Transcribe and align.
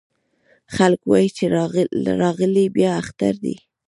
خلک 0.75 1.01
وايې 1.09 1.29
چې 1.37 1.43
راغلی 2.19 2.65
بيا 2.75 2.91
اختر 3.01 3.33
دی 3.43 3.55